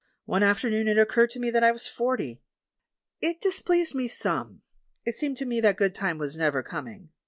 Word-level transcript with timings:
One 0.25 0.41
afternoon 0.41 0.87
it 0.87 0.97
occurred 0.97 1.29
to 1.29 1.39
me 1.39 1.51
that 1.51 1.63
I 1.63 1.71
was 1.71 1.87
forty. 1.87 2.41
It 3.21 3.39
displeased 3.39 3.93
me 3.93 4.07
some; 4.07 4.63
seemed 5.07 5.37
to 5.37 5.45
me 5.45 5.61
that 5.61 5.77
good 5.77 5.93
time 5.93 6.17
was 6.17 6.35
never 6.35 6.63
coming. 6.63 7.09